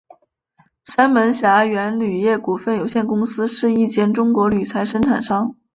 [0.83, 5.55] 三门峡天元铝业股份有限公司是一间中国铝材生产商。